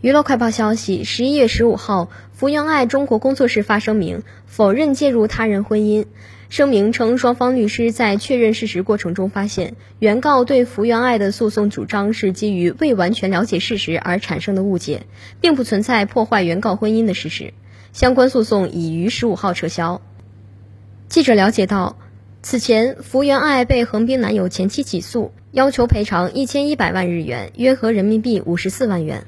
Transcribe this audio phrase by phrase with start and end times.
[0.00, 6.06] 娱乐快报消息十一月十五号福原爱中国工作室发声明否认介入他人婚姻。
[6.48, 15.02] 声明称双方律师在确认事实过程中发现原告对福原爱的诉讼主张是基于未完全了解事实而产生的误解
[15.40, 17.52] 并不存在破坏原告婚姻的事实。
[17.92, 20.00] 相关诉讼已于十五号撤销。
[21.08, 21.98] 记者了解到
[22.40, 29.26] 此前福原爱被横滨男友前妻起诉要求赔偿一千一百万日元约合人民币五十四万元。